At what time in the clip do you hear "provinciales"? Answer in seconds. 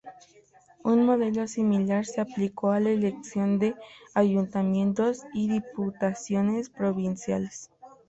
6.71-7.69